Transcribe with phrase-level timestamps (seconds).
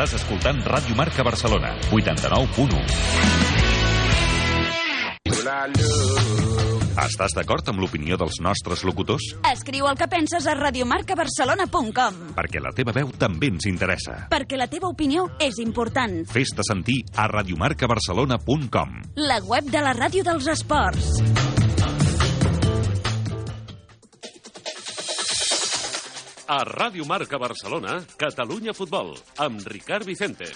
[0.00, 2.78] Estàs escoltant Ràdio Marca Barcelona, 89.1.
[7.04, 9.26] Estàs d'acord amb l'opinió dels nostres locutors?
[9.50, 14.16] Escriu el que penses a radiomarcabarcelona.com Perquè la teva veu també ens interessa.
[14.32, 16.22] Perquè la teva opinió és important.
[16.32, 18.96] Fes-te sentir a radiomarcabarcelona.com.
[19.20, 21.12] La web de la ràdio dels esports.
[26.50, 30.50] A Ràdio Marca Barcelona, Catalunya Futbol, amb Ricard Vicente.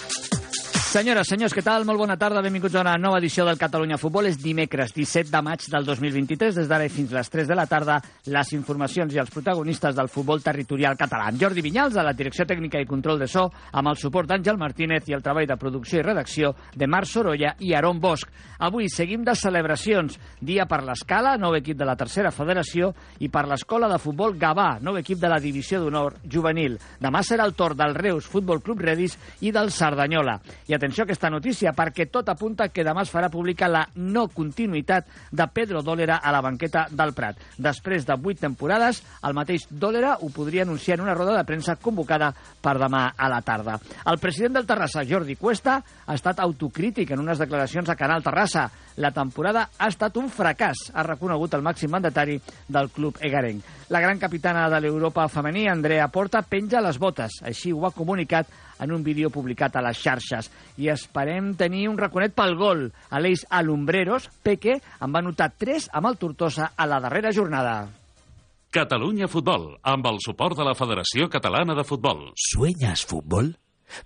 [0.95, 1.83] Senyores, senyors, què tal?
[1.83, 4.29] Molt bona tarda, benvinguts a una nova edició del Catalunya Futbol.
[4.29, 7.97] És dimecres 17 de maig del 2023, des d'ara fins les 3 de la tarda,
[8.31, 11.33] les informacions i els protagonistes del futbol territorial català.
[11.33, 14.61] Amb Jordi Vinyals, a la direcció tècnica i control de so, amb el suport d'Àngel
[14.61, 18.31] Martínez i el treball de producció i redacció de Marc Sorolla i Aron Bosch.
[18.63, 20.15] Avui seguim de celebracions.
[20.39, 24.79] Dia per l'Escala, nou equip de la tercera federació, i per l'Escola de Futbol Gavà,
[24.79, 26.79] nou equip de la divisió d'honor juvenil.
[27.03, 30.39] Demà serà el torn del Reus Futbol Club Redis i del Cerdanyola.
[30.71, 34.27] I atenció a aquesta notícia, perquè tot apunta que demà es farà pública la no
[34.29, 37.41] continuïtat de Pedro Dólera a la banqueta del Prat.
[37.57, 41.79] Després de vuit temporades, el mateix Dólera ho podria anunciar en una roda de premsa
[41.81, 43.79] convocada per demà a la tarda.
[44.05, 48.69] El president del Terrassa, Jordi Cuesta, ha estat autocrític en unes declaracions a Canal Terrassa.
[48.97, 52.37] La temporada ha estat un fracàs, ha reconegut el màxim mandatari
[52.71, 53.65] del club egarenc.
[53.91, 57.41] La gran capitana de l'Europa femení, Andrea Porta, penja les botes.
[57.43, 58.47] Així ho ha comunicat
[58.79, 60.51] en un vídeo publicat a les xarxes.
[60.79, 62.87] I esperem tenir un raconet pel gol.
[63.11, 67.77] A l'Eix Alumbreros, Peque en va notar 3 amb el Tortosa a la darrera jornada.
[68.75, 72.33] Catalunya Futbol, amb el suport de la Federació Catalana de Futbol.
[72.35, 73.57] ¿Sueñas fútbol?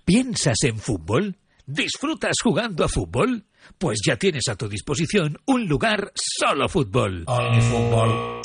[0.05, 1.35] ¿Piensas en fútbol?
[1.65, 3.45] ¿Disfrutas jugando a fútbol?
[3.77, 7.25] Pues ya tienes a tu disposición un lugar solo fútbol.
[7.25, 8.41] fútbol.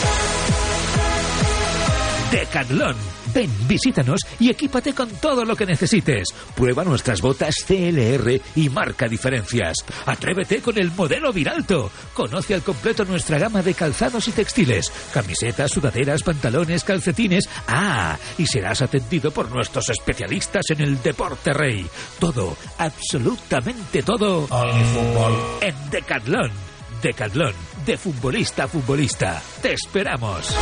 [2.31, 3.24] Decathlon.
[3.35, 6.29] Ven, visítanos y equípate con todo lo que necesites.
[6.55, 9.79] Prueba nuestras botas CLR y marca diferencias.
[10.07, 11.91] Atrévete con el modelo Viralto.
[12.15, 14.93] Conoce al completo nuestra gama de calzados y textiles.
[15.13, 17.49] Camisetas, sudaderas, pantalones, calcetines.
[17.67, 21.87] Ah, y serás atendido por nuestros especialistas en el deporte rey.
[22.21, 24.47] Todo, absolutamente todo.
[24.47, 25.59] fútbol.
[25.61, 26.51] En Decathlon.
[27.03, 27.55] Decathlon.
[27.85, 29.43] De futbolista a futbolista.
[29.61, 30.55] Te esperamos.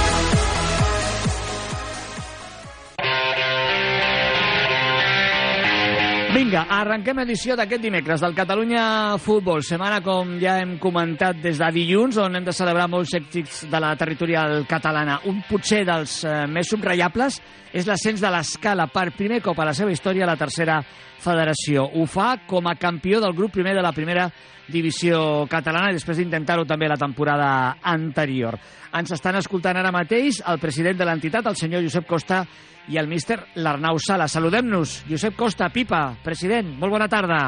[6.33, 9.61] Vinga, arrenquem edició d'aquest dimecres del Catalunya Futbol.
[9.61, 13.81] Setmana, com ja hem comentat, des de dilluns, on hem de celebrar molts èxits de
[13.85, 15.19] la territorial catalana.
[15.29, 17.37] Un potser dels eh, més subrayables
[17.77, 20.79] és l'ascens de l'escala per primer cop a la seva història a la tercera
[21.21, 21.85] federació.
[22.01, 24.31] Ho fa com a campió del grup primer de la primera
[24.73, 28.59] divisió catalana i després d'intentar-ho també la temporada anterior.
[28.93, 32.43] Ens estan escoltant ara mateix el president de l'entitat, el senyor Josep Costa,
[32.89, 34.27] i el míster l'Arnau Sala.
[34.29, 35.03] Saludem-nos.
[35.09, 37.43] Josep Costa, Pipa, president, molt bona tarda.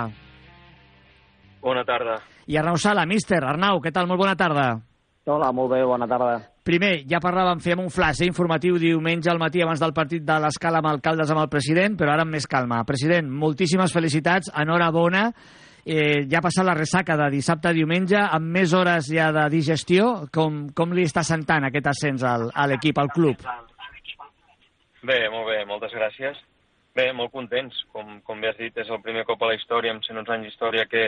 [1.64, 2.20] Bona tarda.
[2.46, 4.06] I Arnau Sala, míster, Arnau, què tal?
[4.06, 4.74] Molt bona tarda.
[5.24, 6.36] Hola, molt bé, bona tarda.
[6.64, 10.36] Primer, ja parlàvem, fèiem un flash eh, informatiu diumenge al matí abans del partit de
[10.40, 12.82] l'escala amb alcaldes amb el president, però ara amb més calma.
[12.88, 15.30] President, moltíssimes felicitats, enhorabona,
[15.84, 19.44] eh, ja ha passat la ressaca de dissabte a diumenge, amb més hores ja de
[19.52, 23.44] digestió, com, com li està sentant aquest ascens al, a l'equip, al club?
[25.04, 26.40] Bé, molt bé, moltes gràcies.
[26.94, 27.76] Bé, molt contents.
[27.92, 30.48] Com, com bé has dit, és el primer cop a la història, amb 111 anys
[30.48, 31.04] d'història, que,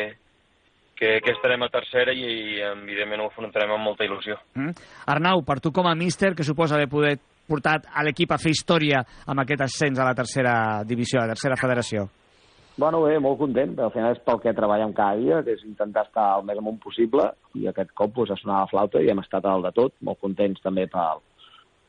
[0.99, 4.37] que, que estarem a tercera i, i evidentment ho afrontarem amb molta il·lusió.
[4.59, 4.75] Mm.
[5.15, 8.53] Arnau, per tu com a míster, que suposa haver poder portat a l'equip a fer
[8.53, 12.09] història amb aquest ascens a la tercera divisió, a la tercera federació?
[12.77, 13.73] Bueno, bé, molt content.
[13.81, 16.77] Al final és pel que treballem cada dia, que és intentar estar el més amunt
[16.83, 19.95] possible, i aquest cop pues, ha sonat la flauta i hem estat al de tot.
[20.05, 21.23] Molt contents també pel,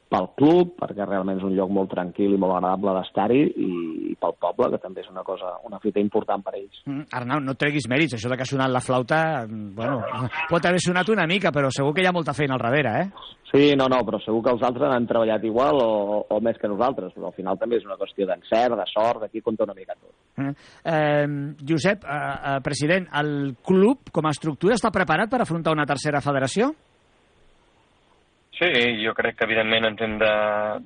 [0.07, 3.71] pel club, perquè realment és un lloc molt tranquil i molt agradable d'estar-hi, i,
[4.11, 6.79] i pel poble, que també és una cosa, una fita important per ells.
[6.85, 9.99] Mm, Arnau, no treguis mèrits, això de que ha sonat la flauta, mm, bueno,
[10.51, 13.35] pot haver sonat una mica, però segur que hi ha molta feina al darrere, eh?
[13.51, 15.91] Sí, no, no, però segur que els altres han treballat igual o,
[16.35, 19.43] o més que nosaltres, però al final també és una qüestió d'encert, de sort, d'aquí
[19.43, 20.11] compta una mica tot.
[20.39, 20.55] Mm.
[20.83, 25.87] Eh, Josep, eh, eh, president, el club com a estructura està preparat per afrontar una
[25.87, 26.73] tercera federació?
[28.57, 28.69] Sí,
[29.03, 30.33] jo crec que evidentment ens hem de,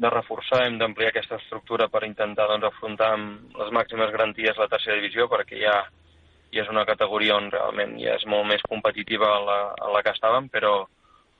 [0.03, 4.67] de reforçar, hem d'ampliar aquesta estructura per intentar doncs, afrontar amb les màximes garanties la
[4.73, 5.77] tercera divisió, perquè ja,
[6.51, 10.01] ja és una categoria on realment ja és molt més competitiva a la, a la
[10.03, 10.73] que estàvem, però,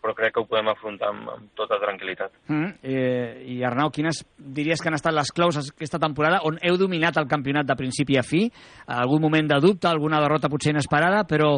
[0.01, 2.33] però crec que ho podem afrontar amb, amb tota tranquil·litat.
[2.50, 6.80] Mm, eh, I Arnau, quines diries que han estat les claus aquesta temporada on heu
[6.81, 8.48] dominat el campionat de principi a fi?
[8.88, 11.53] Algun moment de dubte, alguna derrota potser inesperada, però,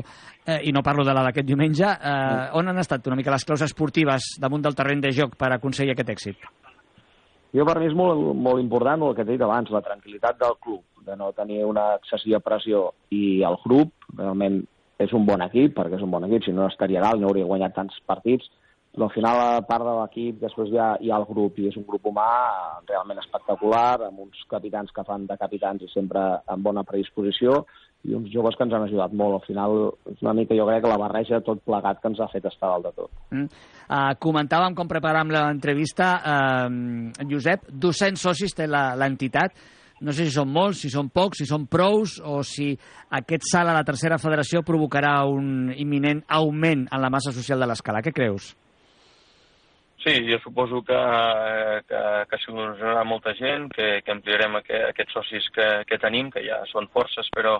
[0.45, 2.51] eh, i no parlo de la d'aquest diumenge, eh, mm.
[2.59, 5.95] on han estat una mica les claus esportives damunt del terreny de joc per aconseguir
[5.95, 6.51] aquest èxit?
[7.53, 10.57] Jo per mi és molt, molt important el que t'he dit abans, la tranquil·litat del
[10.59, 14.63] club, de no tenir una excessiva pressió i el grup realment
[15.01, 17.49] és un bon equip, perquè és un bon equip, si no estaria dalt, no hauria
[17.49, 18.49] guanyat tants partits,
[18.93, 21.65] però al final, a part de l'equip, després hi ha, hi ha el grup, i
[21.71, 22.27] és un grup humà
[22.85, 26.21] realment espectacular, amb uns capitans que fan de capitans i sempre
[26.53, 27.63] en bona predisposició,
[28.05, 29.39] i uns joves que ens han ajudat molt.
[29.39, 29.77] Al final,
[30.11, 32.45] és una mica, jo crec, que la barreja de tot plegat que ens ha fet
[32.51, 33.11] estar dalt de tot.
[33.33, 33.49] Mm.
[33.87, 39.57] Uh, comentàvem com preparàvem l'entrevista, uh, Josep, 200 socis té l'entitat,
[40.03, 42.73] no sé si són molts, si són pocs, si són prous o si
[43.15, 47.69] aquest salt a la tercera federació provocarà un imminent augment en la massa social de
[47.71, 48.03] l'escala.
[48.03, 48.51] Què creus?
[50.03, 50.99] Sí, jo suposo que,
[51.87, 56.43] que, que s'il·lusionarà molta gent, que, que ampliarem aquest, aquests socis que, que tenim, que
[56.43, 57.55] ja són forces, però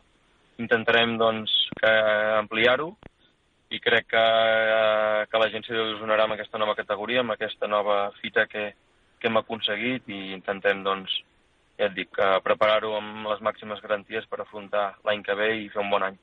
[0.60, 1.54] intentarem doncs,
[2.44, 2.92] ampliar-ho
[3.74, 4.26] i crec que,
[5.32, 8.74] que la gent s'il·lusionarà amb aquesta nova categoria, amb aquesta nova fita que,
[9.20, 11.16] que hem aconseguit i intentem doncs,
[11.80, 15.82] ja et dic, preparar-ho amb les màximes garanties per afrontar l'any que ve i fer
[15.82, 16.20] un bon any.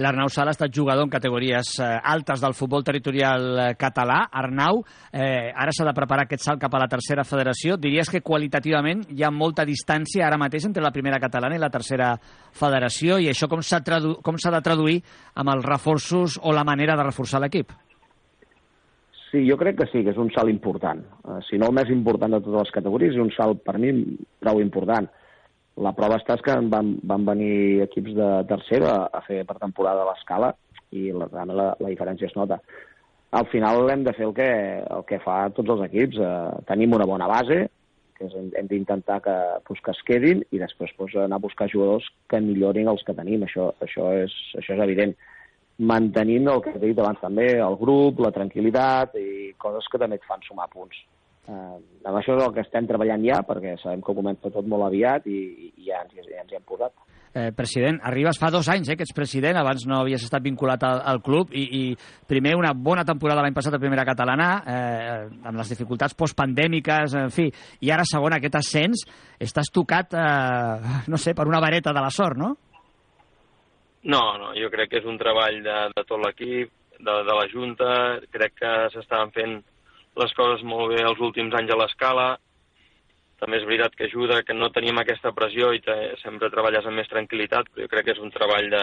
[0.00, 4.22] L'Arnau Sala ha estat jugador en categories eh, altes del futbol territorial eh, català.
[4.30, 4.82] Arnau,
[5.12, 7.76] eh, ara s'ha de preparar aquest salt cap a la tercera federació.
[7.80, 11.72] Diries que qualitativament hi ha molta distància ara mateix entre la primera catalana i la
[11.74, 12.14] tercera
[12.56, 15.00] federació i això com s'ha de traduir
[15.34, 17.74] amb els reforços o la manera de reforçar l'equip?
[19.30, 21.04] Sí, jo crec que sí, que és un salt important.
[21.22, 23.92] Uh, si no el més important de totes les categories, és un salt per mi
[24.42, 25.06] prou important.
[25.86, 30.50] La prova està que van, van venir equips de tercera a fer per temporada l'escala
[30.90, 32.58] i la, la, la diferència es nota.
[33.38, 34.50] Al final hem de fer el que,
[34.82, 36.18] el que fa tots els equips.
[36.18, 37.62] Uh, tenim una bona base,
[38.18, 39.36] que és, hem d'intentar que,
[39.68, 43.14] pues, que es quedin i després pues, anar a buscar jugadors que millorin els que
[43.14, 43.46] tenim.
[43.46, 45.14] Això, això, és, això és evident
[45.80, 50.20] mantenint el que he dit abans també, el grup, la tranquil·litat i coses que també
[50.20, 50.98] et fan sumar punts.
[51.50, 51.76] Eh,
[52.06, 55.26] amb això és el que estem treballant ja, perquè sabem que comença tot molt aviat
[55.26, 55.38] i,
[55.72, 56.94] i ja, ens, ja ens hi hem posat.
[57.30, 60.82] Eh, president, arribes fa dos anys eh, que ets president, abans no havies estat vinculat
[60.82, 61.82] al, al club i, i
[62.26, 67.30] primer una bona temporada l'any passat a primera catalana eh, amb les dificultats postpandèmiques, en
[67.30, 67.46] fi,
[67.86, 69.04] i ara segona aquest ascens,
[69.38, 72.56] estàs tocat, eh, no sé, per una vareta de la sort, no?
[74.02, 77.48] No, no, jo crec que és un treball de, de tot l'equip, de, de la
[77.52, 77.90] Junta,
[78.32, 79.58] crec que s'estaven fent
[80.20, 82.28] les coses molt bé els últims anys a l'escala,
[83.40, 87.00] també és veritat que ajuda que no tenim aquesta pressió i te, sempre treballes amb
[87.00, 88.82] més tranquil·litat, però jo crec que és un treball de,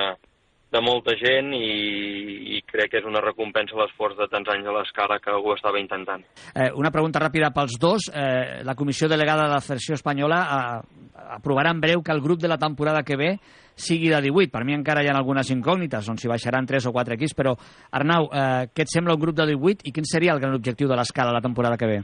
[0.72, 4.68] de molta gent i, i crec que és una recompensa a l'esforç de tants anys
[4.68, 6.26] a l'escala que algú estava intentant.
[6.54, 8.10] Eh, una pregunta ràpida pels dos.
[8.12, 11.08] Eh, la Comissió Delegada de la Federació Espanyola eh,
[11.38, 13.32] aprovarà en breu que el grup de la temporada que ve
[13.78, 14.52] sigui de 18.
[14.52, 17.56] Per mi encara hi ha algunes incògnites, on s'hi baixaran 3 o 4 equips, però
[17.96, 20.90] Arnau, eh, què et sembla un grup de 18 i quin seria el gran objectiu
[20.92, 22.02] de l'escala la temporada que ve?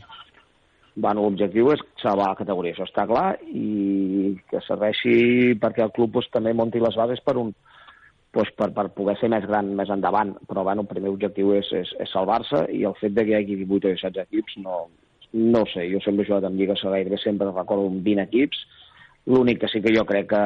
[0.95, 6.13] Bueno, l'objectiu és salvar la categoria, això està clar, i que serveixi perquè el club
[6.19, 7.49] pues, també monti les bases per un,
[8.33, 10.35] pues, per, per poder ser més gran més endavant.
[10.49, 13.39] Però bueno, el primer objectiu és, és, és salvar-se i el fet de que hi
[13.39, 14.85] hagi 18 o 16 equips no,
[15.33, 18.65] no sé, jo sempre he jugat amb lligues gairebé sempre recordo 20 equips,
[19.25, 20.39] L'únic que sí que jo crec que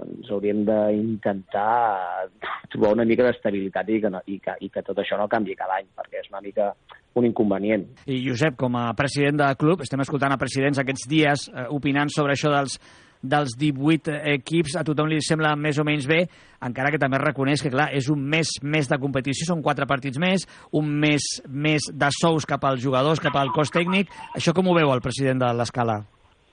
[0.00, 2.24] ens hauríem d'intentar
[2.72, 5.52] trobar una mica d'estabilitat i, que no, i, que, i que tot això no canvi
[5.58, 6.70] cada any, perquè és una mica
[7.20, 7.84] un inconvenient.
[8.08, 12.08] I Josep, com a president del club, estem escoltant a presidents aquests dies eh, opinant
[12.14, 12.78] sobre això dels
[13.22, 16.24] dels 18 equips, a tothom li sembla més o menys bé,
[16.62, 20.18] encara que també reconeix que, clar, és un mes més de competició, són quatre partits
[20.22, 20.46] més,
[20.78, 24.10] un mes més de sous cap als jugadors, cap al cos tècnic.
[24.36, 26.02] Això com ho veu el president de l'Escala?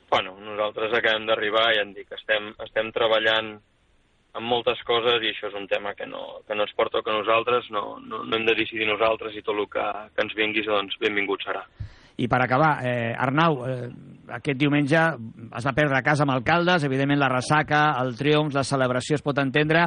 [0.10, 3.58] Bueno, nosaltres acabem d'arribar i ja dic, estem, estem treballant
[4.38, 7.14] amb moltes coses i això és un tema que no, que no ens porta que
[7.14, 10.70] nosaltres, no, no, no hem de decidir nosaltres i tot el que, que ens vinguis,
[10.70, 11.64] doncs benvingut serà.
[12.20, 13.90] I per acabar, eh, Arnau, eh,
[14.36, 15.00] aquest diumenge
[15.56, 19.24] es va perdre a casa amb Alcaldes, evidentment la ressaca, el triomf, la celebració es
[19.24, 19.86] pot entendre,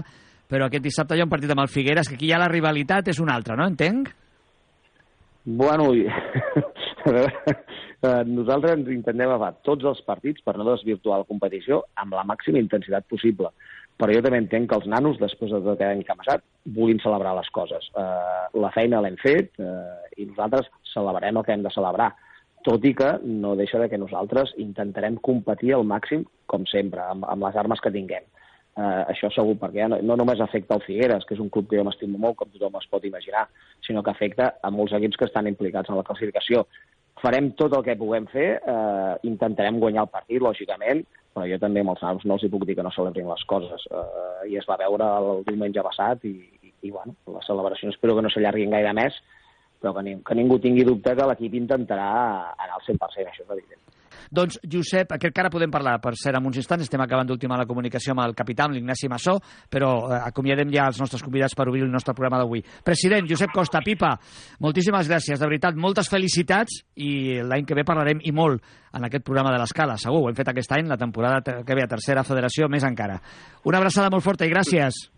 [0.48, 3.12] però aquest dissabte hi ha un partit amb el Figueres, que aquí ja la rivalitat
[3.12, 3.68] és una altra, no?
[3.68, 4.08] Entenc?
[5.44, 5.90] Bueno,
[7.04, 7.28] veure,
[8.06, 12.24] eh, nosaltres ens intentem agafar tots els partits per no desvirtuar la competició amb la
[12.28, 13.52] màxima intensitat possible.
[14.00, 16.42] Però jo també entenc que els nanos, després de tot any que ha passat,
[16.78, 17.90] vulguin celebrar les coses.
[17.92, 22.12] Eh, la feina l'hem fet eh, i nosaltres celebrarem el que hem de celebrar
[22.62, 27.26] tot i que no deixa de que nosaltres intentarem competir al màxim, com sempre, amb,
[27.28, 28.28] amb les armes que tinguem.
[28.72, 31.76] Uh, això segur, perquè no, no només afecta el Figueres, que és un club que
[31.76, 33.44] jo m'estimo molt, com tothom es pot imaginar,
[33.84, 36.64] sinó que afecta a molts equips que estan implicats en la classificació.
[37.20, 41.82] Farem tot el que puguem fer, uh, intentarem guanyar el partit, lògicament, però jo també
[41.82, 43.84] amb els naus no els hi puc dir que no celebrin les coses.
[43.90, 46.32] Uh, I es va veure el diumenge passat i,
[46.62, 49.20] i, i bueno, la celebració espero que no s'allarguin gaire més,
[49.82, 52.12] però que, que ningú tingui dubte que l'equip intentarà
[52.54, 53.82] anar al 100%, això és evident.
[54.32, 57.58] Doncs, Josep, aquest que ara podem parlar, per ser en uns instants, estem acabant d'ultimar
[57.60, 59.34] la comunicació amb el capità, amb l'Ignasi Massó,
[59.68, 62.62] però eh, acomiadem ja els nostres convidats per obrir el nostre programa d'avui.
[62.86, 64.14] President, Josep Costa, Pipa,
[64.64, 68.64] moltíssimes gràcies, de veritat, moltes felicitats i l'any que ve parlarem i molt
[68.96, 71.84] en aquest programa de l'Escala, segur, ho hem fet aquest any, la temporada que ve
[71.84, 73.20] a tercera federació, més encara.
[73.68, 75.10] Una abraçada molt forta i gràcies.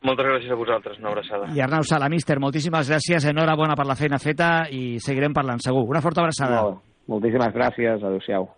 [0.00, 1.50] Moltes gràcies a vosaltres, una abraçada.
[1.52, 5.84] I Arnau Sala, míster, moltíssimes gràcies, enhorabona per la feina feta i seguirem parlant, segur.
[5.90, 6.62] Una forta abraçada.
[6.64, 6.80] Molt,
[7.12, 8.48] moltíssimes gràcies, adeu-siau.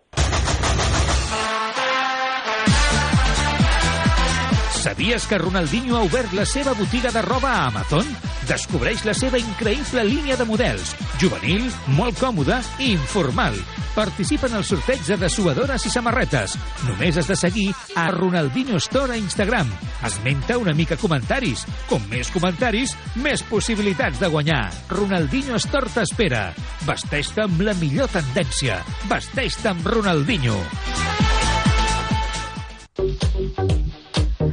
[4.82, 8.06] Sabies que Ronaldinho ha obert la seva botiga de roba a Amazon?
[8.48, 10.92] Descobreix la seva increïble línia de models.
[11.20, 13.56] Juvenil, molt còmode i informal.
[13.94, 16.56] Participa en el sorteig de dessuadores i samarretes.
[16.88, 19.68] Només has de seguir a Ronaldinho Store a Instagram.
[20.08, 21.66] Esmenta una mica comentaris.
[21.90, 24.64] Com més comentaris, més possibilitats de guanyar.
[24.90, 26.48] Ronaldinho Store t'espera.
[26.88, 28.80] Vesteix-te amb la millor tendència.
[29.12, 30.58] Vesteix-te amb Ronaldinho.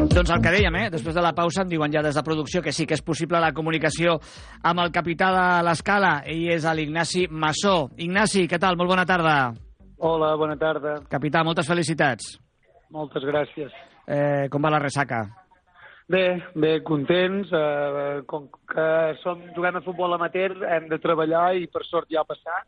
[0.09, 0.87] Doncs el que dèiem, eh?
[0.89, 3.37] després de la pausa em diuen ja des de producció que sí que és possible
[3.39, 4.15] la comunicació
[4.65, 6.13] amb el capità de l'escala.
[6.25, 7.91] Ell és l'Ignasi Massó.
[8.01, 8.77] Ignasi, què tal?
[8.79, 9.35] Molt bona tarda.
[10.01, 10.95] Hola, bona tarda.
[11.11, 12.33] Capità, moltes felicitats.
[12.89, 13.69] Moltes gràcies.
[14.09, 15.21] Eh, com va la ressaca?
[16.09, 16.25] Bé,
[16.57, 17.53] bé, contents.
[17.53, 18.89] Eh, com que
[19.21, 22.65] som jugant a futbol amateur, hem de treballar i per sort ja ha passat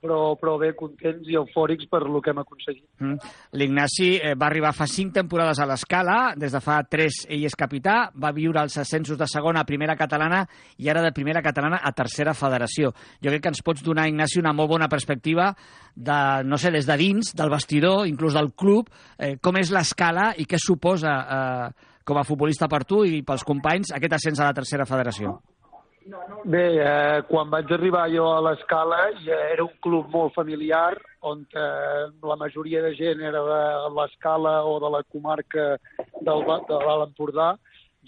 [0.00, 2.84] però, però bé, contents i eufòrics per lo que hem aconseguit.
[3.02, 3.32] Mm.
[3.58, 7.56] L'Ignasi eh, va arribar fa cinc temporades a l'escala, des de fa tres ell és
[7.58, 10.44] capità, va viure els ascensos de segona a primera catalana
[10.78, 12.92] i ara de primera catalana a tercera federació.
[13.22, 15.50] Jo crec que ens pots donar, Ignasi, una molt bona perspectiva
[15.94, 20.32] de, no sé, des de dins, del vestidor, inclús del club, eh, com és l'escala
[20.38, 24.48] i què suposa eh, com a futbolista per tu i pels companys aquest ascens a
[24.48, 25.36] la tercera federació.
[26.48, 30.96] Bé, eh, quan vaig arribar jo a l'Escala ja era un club molt familiar
[31.30, 35.66] on eh, la majoria de gent era de l'Escala o de la comarca
[35.98, 37.48] del, de l'Alt Empordà,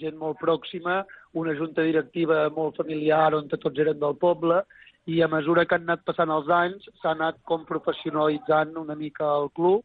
[0.01, 1.03] gent molt pròxima,
[1.37, 4.63] una junta directiva molt familiar on tots eren del poble
[5.07, 9.29] i a mesura que han anat passant els anys s'ha anat com professionalitzant una mica
[9.43, 9.85] el club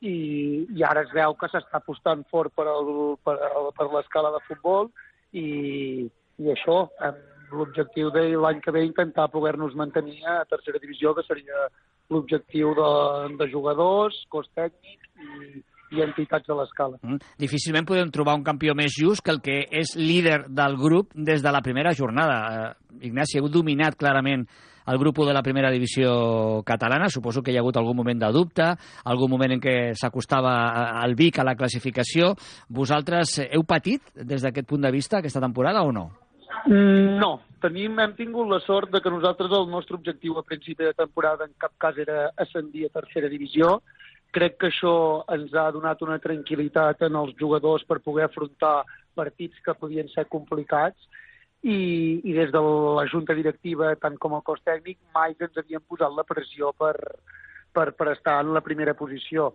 [0.00, 3.36] i, i ara es veu que s'està apostant fort per, el, per,
[3.76, 4.88] per l'escala de futbol
[5.32, 6.08] i,
[6.40, 7.20] i això, amb
[7.52, 11.66] l'objectiu de l'any que ve intentar poder-nos mantenir a tercera divisió, que seria
[12.10, 12.90] l'objectiu de,
[13.38, 15.62] de jugadors, cos tècnic i,
[15.96, 16.98] i entitats de l'escala.
[17.02, 17.20] Mm.
[17.42, 21.42] Difícilment podem trobar un campió més just que el que és líder del grup des
[21.42, 22.40] de la primera jornada.
[22.50, 24.46] Eh, Ignasi, heu dominat clarament
[24.90, 27.08] el grup de la primera divisió catalana.
[27.08, 28.66] Suposo que hi ha hagut algun moment de dubte,
[29.04, 30.54] algun moment en què s'acostava
[31.02, 32.34] al Vic a la classificació.
[32.68, 36.08] Vosaltres heu patit des d'aquest punt de vista aquesta temporada o no?
[36.66, 37.30] Mm, no,
[37.62, 41.46] tenim, hem tingut la sort de que nosaltres el nostre objectiu a principi de temporada
[41.46, 43.80] en cap cas era ascendir a tercera divisió.
[44.30, 44.94] Crec que això
[45.34, 48.84] ens ha donat una tranquil·litat en els jugadors per poder afrontar
[49.18, 51.08] partits que podien ser complicats
[51.62, 55.82] i, i des de la junta directiva, tant com el cos tècnic, mai ens havien
[55.82, 56.94] posat la pressió per,
[57.74, 59.50] per, per estar en la primera posició.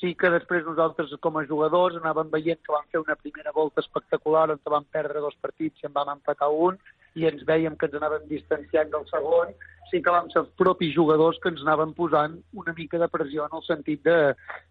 [0.00, 3.84] Sí que després nosaltres com a jugadors anàvem veient que vam fer una primera volta
[3.84, 6.80] espectacular on vam perdre dos partits i en vam empatar un
[7.18, 9.54] i ens veiem que ens anàvem distanciant del segon,
[9.90, 13.46] sí que vam ser els propis jugadors que ens anaven posant una mica de pressió
[13.46, 14.18] en el sentit de,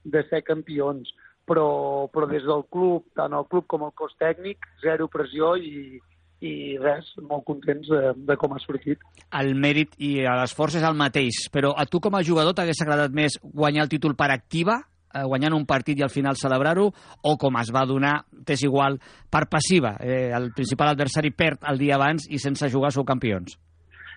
[0.04, 1.12] de ser campions.
[1.50, 5.98] Però, però des del club, tant el club com el cos tècnic, zero pressió i,
[6.46, 9.02] i res, molt contents de, de com ha sortit.
[9.34, 13.18] El mèrit i l'esforç és el mateix, però a tu com a jugador t'hagués agradat
[13.18, 14.78] més guanyar el títol per activa,
[15.14, 16.90] guanyant un partit i al final celebrar-ho,
[17.24, 19.00] o com es va donar, t'és igual,
[19.32, 19.96] per passiva.
[20.00, 23.58] Eh, el principal adversari perd el dia abans i sense jugar sou campions.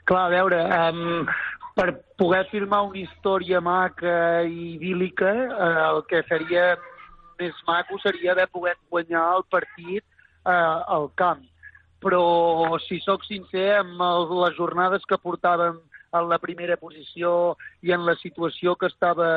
[0.04, 0.58] Clar, a veure,
[0.90, 1.26] um,
[1.78, 6.75] per poder filmar una història maca i idíl·lica, eh, el que seria
[7.40, 11.46] més maco seria haver pogut guanyar el partit eh, al camp.
[12.02, 12.22] Però,
[12.82, 15.78] si sóc sincer, amb el, les jornades que portàvem
[16.12, 19.28] en la primera posició i en la situació que estava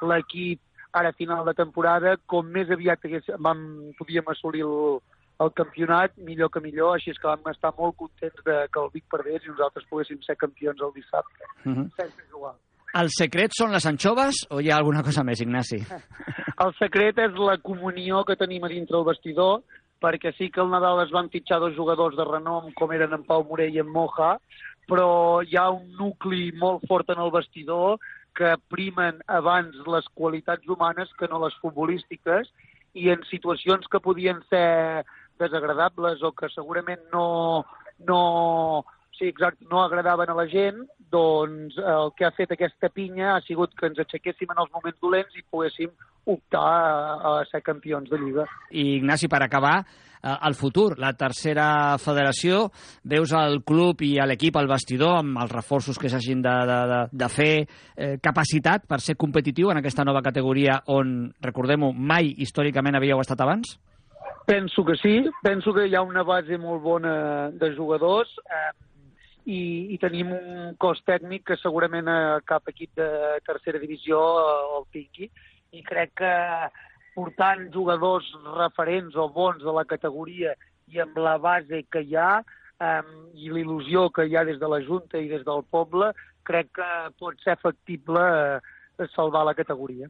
[0.00, 0.60] l'equip
[0.94, 3.60] ara a final de temporada, com més aviat hagués, vam,
[3.98, 5.00] podíem assolir el,
[5.42, 8.92] el campionat, millor que millor, així és que vam estar molt contents de que el
[8.94, 11.72] Vic perdés i nosaltres poguéssim ser campions el dissabte, uh.
[11.72, 11.88] -huh.
[11.98, 12.54] sense jugar.
[12.94, 15.80] El secret són les anxoves o hi ha alguna cosa més, Ignasi?
[16.64, 19.64] El secret és la comunió que tenim a dintre el vestidor,
[20.00, 23.24] perquè sí que al Nadal es van fitxar dos jugadors de renom, com eren en
[23.24, 24.38] Pau Morell i en Moja,
[24.86, 27.98] però hi ha un nucli molt fort en el vestidor
[28.34, 32.50] que primen abans les qualitats humanes que no les futbolístiques
[32.94, 35.04] i en situacions que podien ser
[35.38, 37.64] desagradables o que segurament no,
[38.06, 38.84] no,
[39.18, 43.42] sí, exacte, no agradaven a la gent, doncs el que ha fet aquesta pinya ha
[43.46, 45.92] sigut que ens aixequéssim en els moments dolents i poguéssim
[46.24, 48.48] optar a, a ser campions de Lliga.
[48.70, 52.64] I, Ignasi, per acabar, eh, el futur, la tercera federació,
[53.04, 56.78] veus el club i a l'equip al vestidor amb els reforços que s'hagin de, de,
[56.92, 57.52] de, de fer,
[57.96, 63.44] eh, capacitat per ser competitiu en aquesta nova categoria on, recordem-ho, mai històricament havíeu estat
[63.44, 63.76] abans?
[64.44, 67.14] Penso que sí, penso que hi ha una base molt bona
[67.52, 68.72] de jugadors eh,
[69.44, 73.08] i, i tenim un cos tècnic que segurament a cap equip de
[73.46, 75.30] tercera divisió eh, el tingui
[75.74, 76.34] i crec que
[77.14, 78.26] portant jugadors
[78.56, 80.54] referents o bons de la categoria
[80.92, 83.02] i amb la base que hi ha eh,
[83.34, 86.12] i l'il·lusió que hi ha des de la Junta i des del poble,
[86.44, 90.08] crec que pot ser factible eh, salvar la categoria.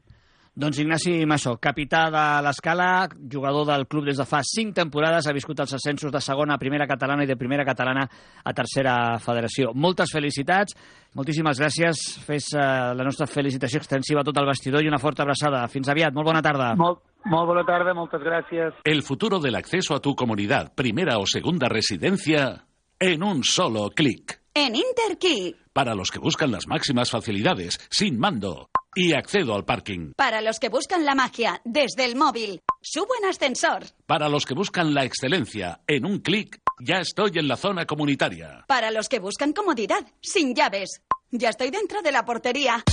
[0.55, 5.33] Doncs Ignasi Massó, capità de l'Escala, jugador del club des de fa cinc temporades, ha
[5.35, 9.73] viscut els ascensos de segona a primera catalana i de primera catalana a tercera federació.
[9.75, 10.77] Moltes felicitats,
[11.19, 15.27] moltíssimes gràcies, fes eh, la nostra felicitació extensiva a tot el vestidor i una forta
[15.27, 15.65] abraçada.
[15.75, 16.71] Fins aviat, molt bona tarda.
[16.79, 18.79] Molt, molt bona tarda, moltes gràcies.
[18.87, 22.47] El futuro del acceso a tu comunidad, primera o segunda residencia,
[23.03, 24.44] en un solo clic.
[24.57, 25.57] En Interkey.
[25.73, 28.71] Para los que buscan las máximas facilidades, sin mando.
[28.95, 30.13] Y accedo al parking.
[30.17, 32.61] Para los que buscan la magia desde el móvil.
[32.81, 33.83] Subo en ascensor.
[34.07, 38.65] Para los que buscan la excelencia, en un clic, ya estoy en la zona comunitaria.
[38.69, 41.03] Para los que buscan comodidad, sin llaves.
[41.33, 42.85] Ya estoy dentro de la portería.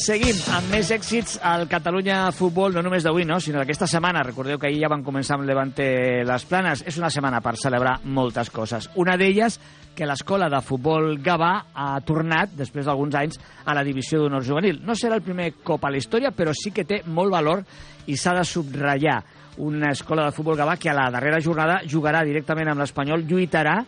[0.04, 4.20] Seguim amb més èxits al Catalunya Futbol, no només d'avui, no, sinó d'aquesta setmana.
[4.26, 5.86] Recordeu que ahir ja van començar amb Levante
[6.28, 6.82] les Planes.
[6.84, 8.90] És una setmana per celebrar moltes coses.
[9.00, 9.56] Una d'elles,
[9.96, 14.82] que l'escola de futbol Gavà ha tornat, després d'alguns anys, a la divisió d'honor juvenil.
[14.84, 17.64] No serà el primer cop a la història, però sí que té molt valor
[18.04, 19.22] i s'ha de subratllar.
[19.64, 23.78] Una escola de futbol Gavà que a la darrera jornada jugarà directament amb l'Espanyol, lluitarà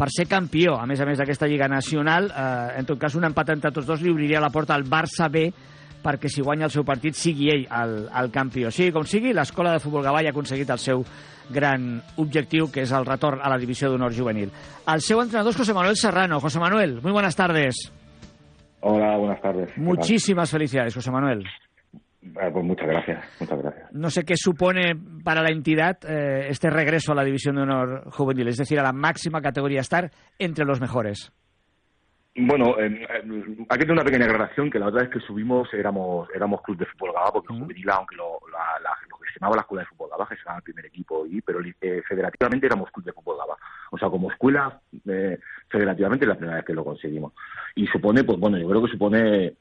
[0.00, 2.30] per ser campió, a més a més d'aquesta Lliga Nacional.
[2.32, 5.28] Eh, en tot cas, un empat entre tots dos li obriria la porta al Barça
[5.28, 5.50] B
[6.00, 8.70] perquè si guanya el seu partit sigui ell el, el campió.
[8.72, 11.04] Sigui com sigui, l'escola de futbol Gavà ja ha aconseguit el seu
[11.52, 14.48] gran objectiu, que és el retorn a la divisió d'honor juvenil.
[14.88, 16.40] El seu entrenador és José Manuel Serrano.
[16.40, 17.90] José Manuel, muy buenas tardes.
[18.80, 19.76] Hola, buenas tardes.
[19.76, 21.44] Muchísimas felicidades, José Manuel.
[22.22, 23.92] Eh, pues muchas gracias, muchas gracias.
[23.92, 28.10] No sé qué supone para la entidad eh, este regreso a la división de honor
[28.10, 31.32] juvenil, es decir, a la máxima categoría, estar entre los mejores.
[32.36, 33.22] Bueno, eh, eh,
[33.68, 36.78] hay que tener una pequeña aclaración que la otra vez que subimos éramos éramos club
[36.78, 39.88] de fútbol Gaba, porque el juvenil, aunque lo, la, la, lo gestionaba la escuela de
[39.88, 43.56] fútbol Gaba, gestionaba el primer equipo, y, pero eh, federativamente éramos club de fútbol Gaba.
[43.90, 47.32] O sea, como escuela, eh, federativamente es la primera vez que lo conseguimos.
[47.74, 49.54] Y supone, pues bueno, yo creo que supone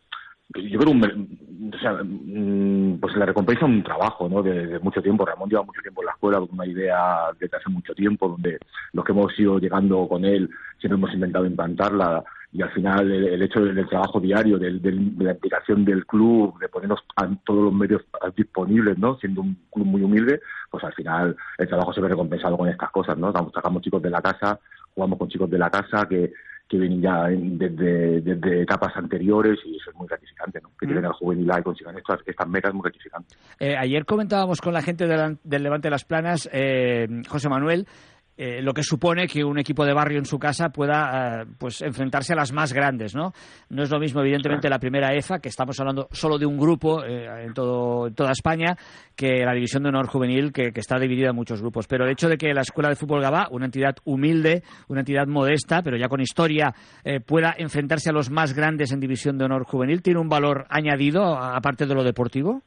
[0.56, 4.42] yo creo, un, o sea, mm, pues la recompensa un trabajo, ¿no?
[4.42, 5.26] De, mucho tiempo.
[5.26, 8.58] Ramón lleva mucho tiempo en la escuela con una idea desde hace mucho tiempo, donde
[8.94, 13.42] los que hemos ido llegando con él siempre hemos intentado implantarla y al final el,
[13.44, 14.92] hecho del, trabajo diario, del, de
[15.24, 18.02] la implicación del club, de ponernos a todos los medios
[18.36, 19.18] disponibles, ¿no?
[19.20, 22.90] Siendo un club muy humilde, pues al final el trabajo se ve recompensado con estas
[22.90, 23.32] cosas, ¿no?
[23.54, 24.60] Sacamos chicos de la casa,
[24.96, 26.34] jugamos con chicos de la casa que
[26.70, 30.70] que vienen ya desde, desde, etapas anteriores y eso es muy gratificante, ¿no?
[30.80, 33.38] Que lleguen al juvenil y consigan estas, estas metas muy gratificantes.
[33.60, 37.88] Eh, ayer comentábamos con la gente del, del Levante de las Planas, eh, José Manuel,
[38.42, 41.82] eh, lo que supone que un equipo de barrio en su casa pueda eh, pues
[41.82, 43.34] enfrentarse a las más grandes, ¿no?
[43.68, 47.04] No es lo mismo, evidentemente, la primera EFA, que estamos hablando solo de un grupo
[47.04, 48.78] eh, en, todo, toda España,
[49.14, 51.86] que la División de Honor Juvenil, que, está dividida en muchos grupos.
[51.88, 55.28] Pero el hecho de que la Escuela de Fútbol Gabá, una entidad humilde, una entidad
[55.28, 56.74] modesta, pero ya con historia,
[57.26, 61.36] pueda enfrentarse a los más grandes en División de Honor Juvenil, ¿tiene un valor añadido,
[61.38, 62.64] aparte de lo deportivo?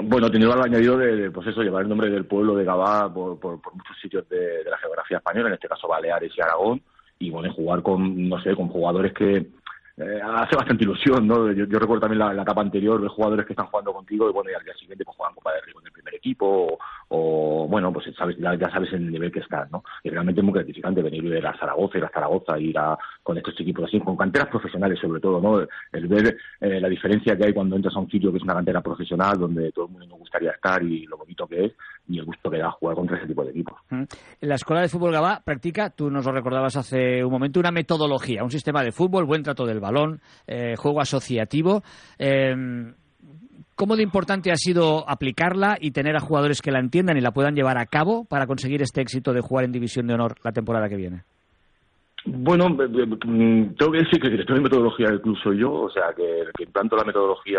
[0.00, 3.38] Bueno, tenido algo añadido de, pues eso, llevar el nombre del pueblo de Gabá por,
[3.38, 6.80] muchos sitios de, la geografía española, en este caso Baleares y Aragón,
[7.18, 9.46] y bueno, jugar con, no sé, con jugadores que,
[9.98, 11.52] eh, hace bastante ilusión, ¿no?
[11.52, 14.50] Yo, recuerdo también la, la, etapa anterior de jugadores que están jugando contigo y bueno,
[14.50, 16.78] y al día siguiente pues juegan Copa de Rey con el primer equipo o,
[17.18, 19.84] bueno, pues sabes, ya, sabes el nivel que estás, ¿no?
[20.02, 23.58] Y realmente es muy gratificante venir a Zaragoza, ir a Zaragoza, ir a, con estos
[23.60, 25.66] equipos así, con canteras profesionales sobre todo, ¿no?
[25.92, 28.54] El ver eh, la diferencia que hay cuando entras a un sitio que es una
[28.54, 31.72] cantera profesional donde todo el mundo nos gustaría estar y lo bonito que es
[32.08, 33.78] y el gusto que da jugar contra ese tipo de equipos.
[34.40, 38.42] La Escuela de Fútbol Gabá practica, tú nos lo recordabas hace un momento, una metodología,
[38.42, 41.82] un sistema de fútbol, buen trato del balón, eh, juego asociativo.
[42.18, 42.54] Eh,
[43.82, 47.32] ¿Cómo de importante ha sido aplicarla y tener a jugadores que la entiendan y la
[47.32, 50.52] puedan llevar a cabo para conseguir este éxito de jugar en División de Honor la
[50.52, 51.24] temporada que viene?
[52.24, 55.90] Bueno, mm, tengo que decir que el director de metodología del club soy yo, o
[55.90, 57.58] sea, que, que implanto la metodología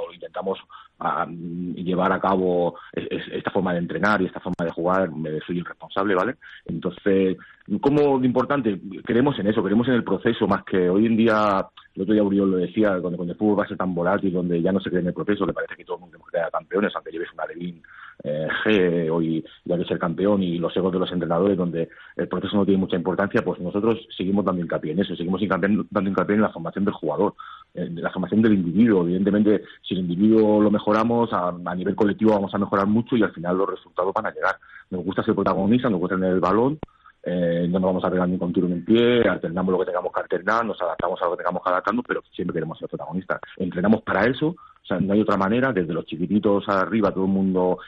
[0.00, 0.58] o intentamos
[0.98, 5.58] a llevar a cabo esta forma de entrenar y esta forma de jugar, me soy
[5.58, 6.34] el responsable, ¿vale?
[6.64, 7.36] Entonces,
[7.80, 11.66] como de importante, creemos en eso, creemos en el proceso, más que hoy en día,
[11.94, 14.60] el otro día Uriol lo decía, cuando, el fútbol va a ser tan volátil, donde
[14.60, 16.92] ya no se cree en el proceso, que parece que todo el mundo queda campeones,
[16.94, 17.82] aunque lleves una Levin
[18.24, 22.28] eh, G hoy ya que ser campeón y los egos de los entrenadores, donde el
[22.28, 26.36] proceso no tiene mucha importancia, pues nosotros seguimos dando hincapié en eso, seguimos dando hincapié
[26.36, 27.34] en la formación del jugador,
[27.74, 29.02] en la formación del individuo.
[29.02, 33.32] Evidentemente, si el individuo lo mejoramos, a, nivel colectivo vamos a mejorar mucho y al
[33.32, 34.56] final los resultados van a llegar.
[34.90, 36.78] Nos gusta ser protagonistas, nos gusta tener el balón,
[37.22, 40.12] eh, no nos vamos a pegar ni con tiro en pie, alternamos lo que tengamos
[40.12, 43.40] que alternar, nos adaptamos a lo que tengamos que adaptarnos, pero siempre queremos ser protagonistas.
[43.56, 47.30] Entrenamos para eso, o sea, no hay otra manera, desde los chiquititos arriba todo el
[47.30, 47.78] mundo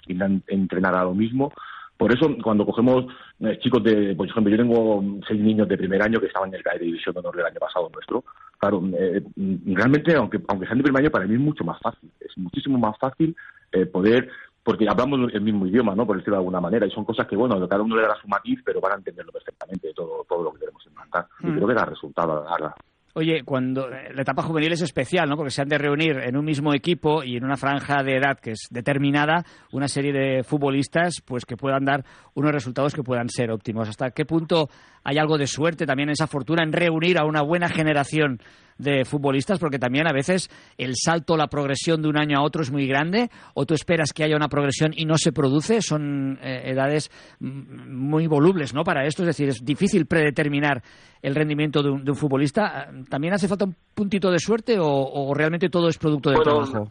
[0.47, 1.53] entrenará lo mismo,
[1.97, 3.07] por eso, cuando cogemos
[3.41, 6.57] eh, chicos de, por ejemplo, yo tengo seis niños de primer año que estaban en
[6.57, 8.25] el CAE de División de Honor del año pasado nuestro.
[8.59, 9.23] Claro, eh,
[9.67, 12.11] realmente, aunque, aunque sean de primer año, para mí es mucho más fácil.
[12.21, 13.37] Es muchísimo más fácil
[13.73, 14.29] eh, poder
[14.65, 16.07] porque hablamos el mismo idioma, ¿no?
[16.07, 18.27] Por decirlo de alguna manera, y son cosas que, bueno, cada uno le dará su
[18.27, 21.29] matiz, pero van a entenderlo perfectamente todo, todo lo que queremos implantar.
[21.41, 21.57] Y mm.
[21.57, 22.75] creo que da resultado, a la larga.
[23.17, 25.37] Oye, cuando eh, la etapa juvenil es especial, ¿no?
[25.37, 28.41] Porque se han de reunir en un mismo equipo y en una franja de edad
[28.41, 33.29] que es determinada una serie de futbolistas, pues que puedan dar unos resultados que puedan
[33.29, 33.89] ser óptimos.
[33.89, 34.69] ¿Hasta qué punto
[35.05, 38.41] hay algo de suerte también esa fortuna en reunir a una buena generación
[38.79, 42.63] de futbolistas, porque también a veces el salto, la progresión de un año a otro
[42.63, 46.39] es muy grande, o tú esperas que haya una progresión y no se produce, son
[46.43, 48.83] eh, edades muy volubles ¿no?
[48.83, 50.83] para esto, es decir, es difícil predeterminar
[51.23, 52.91] el rendimiento de un, futbolista.
[53.09, 56.89] ¿También hace falta un puntito de suerte o, realmente todo es producto del trabajo?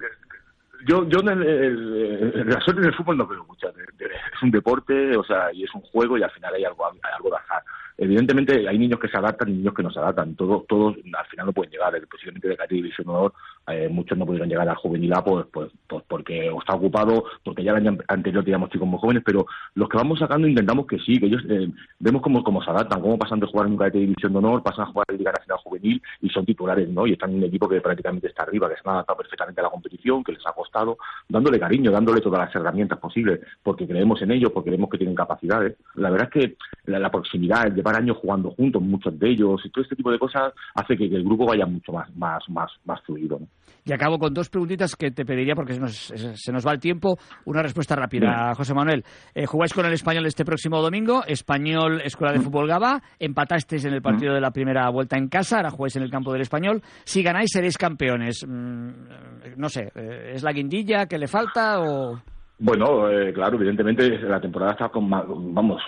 [0.85, 3.67] Yo, yo la suerte en el fútbol no veo mucha.
[3.69, 7.11] Es un deporte, o sea, y es un juego y al final hay algo, hay
[7.15, 7.63] algo de azar
[7.97, 10.35] Evidentemente hay niños que se adaptan y niños que no se adaptan.
[10.35, 11.93] Todos, todos al final no pueden llegar.
[12.09, 13.33] Posiblemente de categoría división honor,
[13.67, 17.63] eh, muchos no pudieron llegar a juvenil A pues, pues, pues, porque está ocupado, porque
[17.63, 20.99] ya el año anterior teníamos chicos muy jóvenes, pero los que vamos sacando intentamos que
[20.99, 23.77] sí, que ellos eh, vemos cómo, cómo se adaptan, cómo pasan de jugar en un
[23.77, 26.89] cadete de división de honor, pasan a jugar en Liga Nacional Juvenil y son titulares,
[26.89, 27.07] ¿no?
[27.07, 29.63] Y están en un equipo que prácticamente está arriba, que se han adaptado perfectamente a
[29.63, 30.97] la competición, que les ha costado,
[31.29, 35.15] dándole cariño, dándole todas las herramientas posibles, porque creemos en ellos, porque creemos que tienen
[35.15, 35.75] capacidades.
[35.95, 39.69] La verdad es que la, proximidad, el llevar años jugando juntos, muchos de ellos, y
[39.69, 43.01] todo este tipo de cosas hace que, el grupo vaya mucho más, más, más, más
[43.01, 43.39] fluido.
[43.85, 46.79] Y acabo con dos preguntitas que te pediría porque se nos, se nos va el
[46.79, 47.17] tiempo.
[47.45, 49.03] Una respuesta rápida, José Manuel.
[49.35, 53.93] Eh, jugáis con el español este próximo domingo, español Escuela de Fútbol Gaba, empatasteis en
[53.93, 56.81] el partido de la primera vuelta en casa, ahora jugáis en el campo del español.
[57.03, 58.45] Si ganáis seréis campeones.
[58.47, 62.21] Mm, no sé, eh, ¿es la guindilla que le falta o...?
[62.59, 65.81] Bueno, eh, claro, evidentemente la temporada está con, vamos,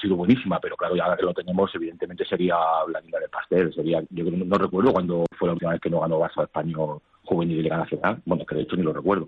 [0.00, 2.56] sido buenísima, pero claro, ya que lo tenemos, evidentemente sería
[2.92, 3.72] la liga del pastel.
[3.74, 7.58] Sería, yo no, recuerdo cuando fue la última vez que no ganó Barça Español juvenil
[7.58, 8.20] y Liga Nacional.
[8.24, 9.26] Bueno, que de hecho ni lo recuerdo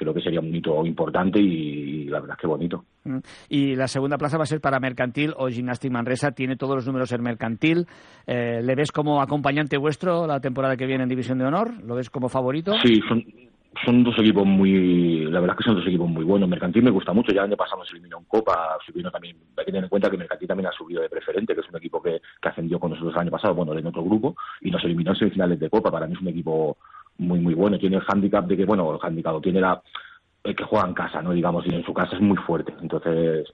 [0.00, 2.84] creo que sería un hito importante y, la verdad es que bonito.
[3.04, 3.18] Mm.
[3.50, 6.86] Y la segunda plaza va a ser para Mercantil o Gimnastic Manresa, tiene todos los
[6.86, 7.86] números en Mercantil.
[8.26, 11.84] Eh, ¿Le ves como acompañante vuestro la temporada que viene en División de Honor?
[11.84, 12.72] ¿Lo ves como favorito?
[12.82, 13.22] Sí, son,
[13.84, 16.48] son dos equipos muy, la verdad es que son dos equipos muy buenos.
[16.48, 19.64] Mercantil me gusta mucho, ya el año pasado se eliminó en Copa, subiendo también, hay
[19.64, 22.02] que tener en cuenta que Mercantil también ha subido de preferente, que es un equipo
[22.02, 25.12] que, que ascendió con nosotros el año pasado, bueno, en otro grupo, y nos eliminó
[25.12, 26.76] en semifinales de Copa, para mí es un equipo
[27.18, 27.78] muy, muy bueno.
[27.78, 29.80] Tiene el handicap de que, bueno, el handicap tiene la,
[30.42, 31.32] el que juega en casa, ¿no?
[31.32, 32.74] Digamos, y en su casa es muy fuerte.
[32.80, 33.46] Entonces,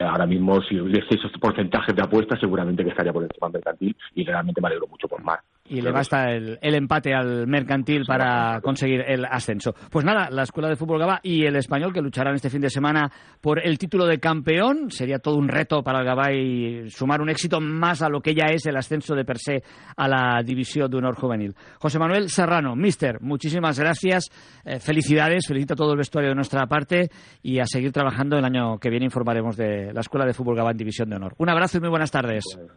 [0.00, 4.24] ahora mismo, si hubiese esos porcentajes de apuestas, seguramente que estaría por encima mercantil y
[4.24, 5.40] realmente me alegro mucho por Mar.
[5.66, 9.74] Y le basta el, el, empate al mercantil para conseguir el ascenso.
[9.90, 12.68] Pues nada, la Escuela de Fútbol Gabá y el Español que lucharán este fin de
[12.68, 14.90] semana por el título de campeón.
[14.90, 18.34] Sería todo un reto para el Gabá y sumar un éxito más a lo que
[18.34, 19.62] ya es el ascenso de per se
[19.96, 21.54] a la División de Honor Juvenil.
[21.78, 24.30] José Manuel Serrano, mister, muchísimas gracias.
[24.66, 27.08] Eh, felicidades, felicito a todo el vestuario de nuestra parte
[27.42, 30.72] y a seguir trabajando el año que viene informaremos de la Escuela de Fútbol Gabá
[30.72, 31.34] en División de Honor.
[31.38, 32.44] Un abrazo y muy buenas tardes.
[32.54, 32.74] Bueno,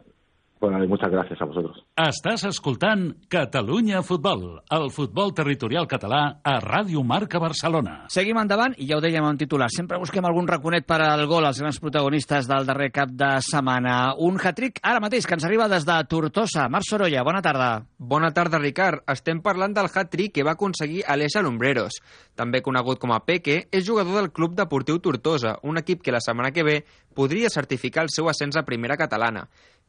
[0.61, 1.83] muchas gracias a vosotros.
[1.97, 8.05] Estàs escoltant Catalunya Futbol, el futbol territorial català a Ràdio Marca Barcelona.
[8.13, 9.69] Seguim endavant i ja ho dèiem en titular.
[9.73, 14.13] Sempre busquem algun raconet per al gol als grans protagonistes del darrer cap de setmana.
[14.17, 16.67] Un hat-trick ara mateix que ens arriba des de Tortosa.
[16.69, 17.71] Marc Sorolla, bona tarda.
[17.97, 19.03] Bona tarda, Ricard.
[19.07, 22.01] Estem parlant del hat-trick que va aconseguir Alessa Lumbreros.
[22.35, 26.21] També conegut com a Peque, és jugador del Club Deportiu Tortosa, un equip que la
[26.21, 26.83] setmana que ve
[27.17, 29.47] podria certificar el seu ascens a primera catalana.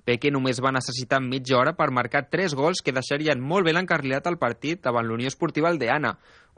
[0.09, 4.31] Peque només va necessitar mitja hora per marcar tres gols que deixarien molt ben encarrilat
[4.31, 6.14] el partit davant l'Unió Esportiva Aldeana,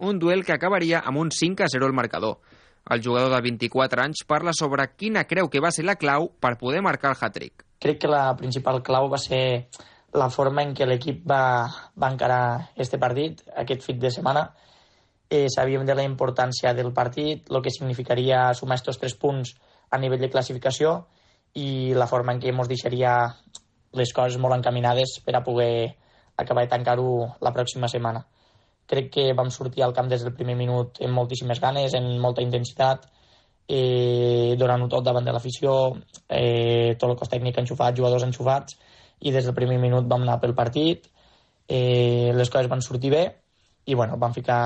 [0.07, 2.39] un duel que acabaria amb un 5 a 0 al marcador.
[2.95, 6.55] El jugador de 24 anys parla sobre quina creu que va ser la clau per
[6.63, 7.67] poder marcar el hat-trick.
[7.83, 9.43] Crec que la principal clau va ser
[10.15, 11.67] la forma en què l'equip va,
[11.99, 14.47] va encarar este partit, aquest fit de setmana.
[15.27, 19.57] Eh, sabíem de la importància del partit, el que significaria sumar aquests tres punts
[19.91, 21.01] a nivell de classificació,
[21.55, 23.15] i la forma en què ens deixaria
[23.99, 25.97] les coses molt encaminades per a poder
[26.37, 28.23] acabar de tancar-ho la pròxima setmana.
[28.91, 32.43] Crec que vam sortir al camp des del primer minut amb moltíssimes ganes, amb molta
[32.43, 33.07] intensitat,
[33.69, 35.97] eh, donant-ho tot davant de l'afició,
[36.29, 38.79] eh, tot el cos tècnic enxufat, jugadors enxufats,
[39.21, 41.07] i des del primer minut vam anar pel partit,
[41.69, 43.25] eh, les coses van sortir bé,
[43.87, 44.61] i bueno, vam ficar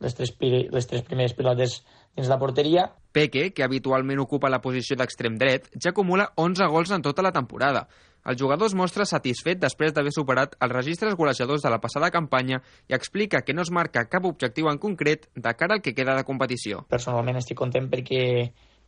[0.00, 1.80] les tres, les tres primeres pilotes
[2.14, 2.88] dins la porteria.
[3.14, 7.30] Peque, que habitualment ocupa la posició d'extrem dret, ja acumula 11 gols en tota la
[7.32, 7.86] temporada.
[8.24, 12.62] El jugador es mostra satisfet després d'haver superat els registres golejadors de la passada campanya
[12.88, 16.16] i explica que no es marca cap objectiu en concret de cara al que queda
[16.16, 16.82] de competició.
[16.90, 18.24] Personalment estic content perquè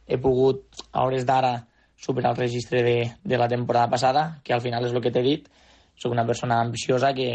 [0.07, 1.55] he pogut, a hores d'ara,
[1.97, 5.25] superar el registre de, de la temporada passada, que al final és el que t'he
[5.25, 5.47] dit.
[5.97, 7.29] Soc una persona ambiciosa que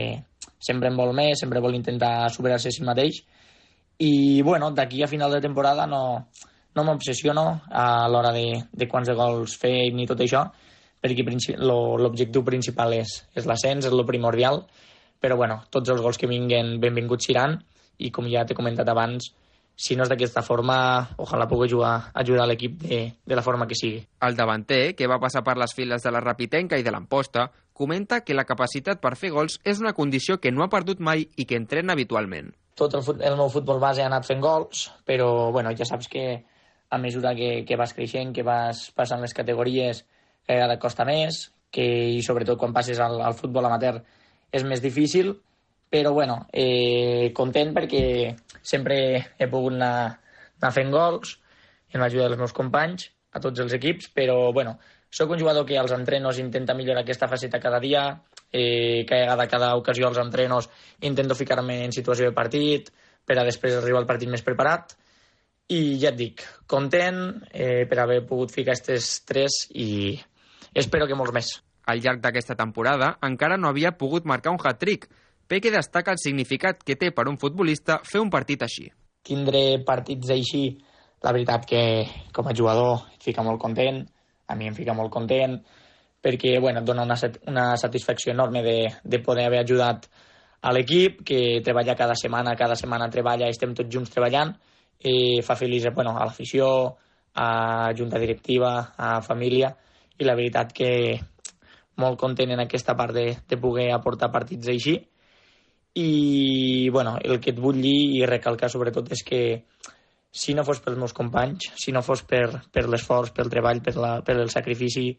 [0.59, 3.23] sempre en vol més, sempre vol intentar superar-se a si mateix,
[4.01, 6.27] i bueno, d'aquí a final de temporada no,
[6.75, 10.45] no m'obsessiono a l'hora de, de quants de gols fer ni tot això,
[11.01, 11.25] perquè
[11.59, 14.63] l'objectiu principal és, és l'ascens, és el primordial,
[15.21, 17.57] però bueno, tots els gols que vinguen benvinguts seran
[18.01, 19.31] i com ja t'he comentat abans,
[19.81, 20.77] si no és d'aquesta forma,
[21.21, 24.01] ojalà pugui ajudar, ajudar l'equip de, de la forma que sigui.
[24.21, 28.21] El davanter, que va passar per les files de la Rapitenca i de l'Amposta, comenta
[28.21, 31.47] que la capacitat per fer gols és una condició que no ha perdut mai i
[31.49, 35.73] que entrena habitualment tot el, el meu futbol base ha anat fent gols, però bueno,
[35.77, 36.23] ja saps que
[36.91, 40.03] a mesura que, que vas creixent, que vas passant les categories,
[40.43, 41.85] cada vegada costa més, que,
[42.17, 44.01] i sobretot quan passes al, al futbol amateur
[44.51, 45.31] és més difícil,
[45.91, 48.03] però bueno, eh, content perquè
[48.61, 48.97] sempre
[49.39, 50.19] he pogut anar,
[50.59, 51.37] anar fent gols
[51.93, 54.77] amb l'ajuda dels meus companys a tots els equips, però bueno,
[55.11, 58.05] sóc un jugador que als entrenos intenta millorar aquesta faceta cada dia,
[58.51, 60.69] eh, cada, cada ocasió als entrenos
[61.07, 62.91] intento ficar-me en situació de partit
[63.27, 64.95] per a després arribar al partit més preparat
[65.71, 67.17] i ja et dic, content
[67.53, 70.17] eh, per haver pogut ficar aquestes tres i
[70.75, 71.51] espero que molts més.
[71.87, 75.07] Al llarg d'aquesta temporada encara no havia pogut marcar un hat-trick.
[75.47, 78.89] Peque destaca el significat que té per un futbolista fer un partit així.
[79.23, 80.63] Tindre partits així,
[81.23, 81.83] la veritat que
[82.33, 84.01] com a jugador et fica molt content,
[84.47, 85.59] a mi em fica molt content,
[86.21, 90.07] perquè bueno, et dona una, una satisfacció enorme de, de poder haver ajudat
[90.61, 94.53] a l'equip, que treballa cada setmana, cada setmana treballa, estem tots junts treballant,
[95.07, 96.97] i fa feliç bueno, a l'afició,
[97.35, 99.71] a junta directiva, a família,
[100.19, 100.91] i la veritat que
[102.01, 104.97] molt content en aquesta part de, de poder aportar partits així.
[105.95, 109.41] I bueno, el que et vull dir i recalcar sobretot és que
[110.31, 113.97] si no fos pels meus companys, si no fos per, per l'esforç, pel treball, per,
[113.99, 115.09] la, per el sacrifici,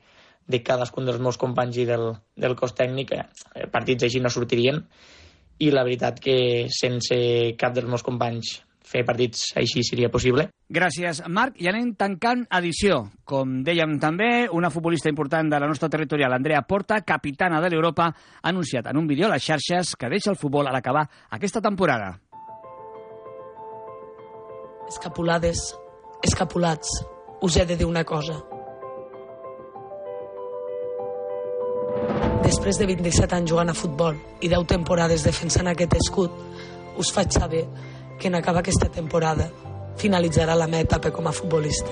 [0.48, 4.80] de cadascun dels meus companys i del, del cos tècnic, eh, partits així no sortirien
[5.62, 6.36] i la veritat que
[6.72, 7.18] sense
[7.60, 8.56] cap dels meus companys
[8.92, 10.48] fer partits així seria possible.
[10.72, 11.57] Gràcies, Marc.
[11.61, 13.02] I anem tancant edició.
[13.24, 18.11] Com dèiem també, una futbolista important de la nostra territorial, Andrea Porta, capitana de l'Europa,
[18.12, 21.61] ha anunciat en un vídeo a les xarxes que deixa el futbol a l'acabar aquesta
[21.61, 22.14] temporada.
[24.88, 25.61] Escapulades,
[26.22, 26.88] escapulats,
[27.40, 28.37] us he de dir una cosa.
[32.42, 36.35] Després de 27 anys jugant a futbol i 10 temporades defensant aquest escut,
[36.98, 37.62] us faig saber
[38.22, 39.50] que en acabar aquesta temporada
[39.98, 41.90] finalitzarà la meva etapa com a futbolista.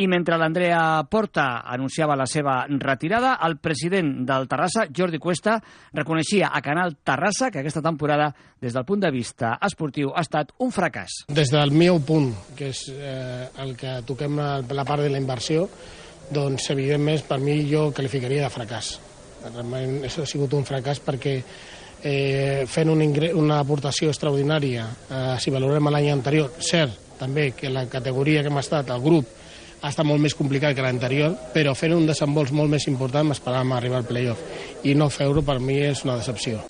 [0.00, 5.58] I mentre l'Andrea Porta anunciava la seva retirada, el president del Terrassa, Jordi Cuesta,
[5.96, 10.54] reconeixia a Canal Terrassa que aquesta temporada, des del punt de vista esportiu, ha estat
[10.60, 11.24] un fracàs.
[11.28, 15.20] Des del meu punt, que és eh, el que toquem la, la part de la
[15.20, 15.66] inversió,
[16.32, 18.94] doncs evidentment per mi jo qualificaria de fracàs.
[19.50, 21.38] Realment això ha sigut un fracàs perquè
[22.02, 23.02] eh, fent un
[23.34, 28.58] una aportació extraordinària, eh, si valorem l'any anterior, cert també que la categoria que hem
[28.58, 29.28] estat, el grup,
[29.80, 33.76] ha estat molt més complicat que l'anterior, però fent un desembols molt més important m'esperàvem
[33.76, 34.40] arribar al playoff.
[34.84, 36.60] I no fer-ho per mi és una decepció.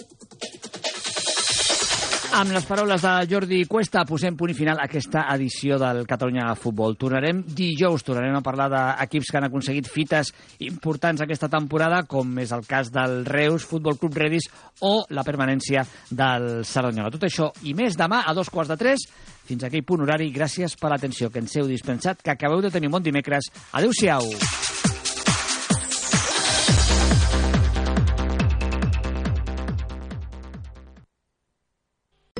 [2.31, 6.53] Amb les paraules de Jordi Cuesta posem punt i final a aquesta edició del Catalunya
[6.55, 6.95] Futbol.
[6.97, 10.31] Tornarem dijous, tornarem a parlar d'equips que han aconseguit fites
[10.63, 14.47] importants aquesta temporada, com és el cas del Reus, Futbol Club Redis
[14.87, 17.11] o la permanència del Cerdanyola.
[17.11, 19.09] Tot això i més demà a dos quarts de tres.
[19.51, 22.93] Fins aquell punt horari, gràcies per l'atenció que ens heu dispensat, que acabeu de tenir
[22.93, 23.51] un bon dimecres.
[23.75, 24.80] Adéu-siau.